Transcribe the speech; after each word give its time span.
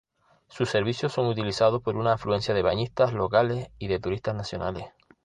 Sus 0.47 0.71
servicios 0.71 1.13
son 1.13 1.27
utilizados 1.27 1.79
por 1.83 1.95
una 1.95 2.13
afluencia 2.13 2.55
de 2.55 2.63
bañistas 2.63 3.13
locales 3.13 3.69
y 3.77 3.87
de 3.87 3.99
turistas 3.99 4.33
nacionales. 4.33 4.87